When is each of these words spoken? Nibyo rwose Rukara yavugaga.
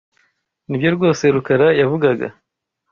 Nibyo 0.67 0.89
rwose 0.95 1.23
Rukara 1.35 1.67
yavugaga. 1.79 2.27